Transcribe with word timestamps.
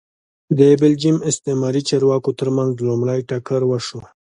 د 0.59 0.59
بلجیم 0.81 1.17
استعماري 1.29 1.81
چارواکو 1.89 2.31
ترمنځ 2.39 2.71
لومړی 2.87 3.19
ټکر 3.29 3.61
وشو 3.67 3.99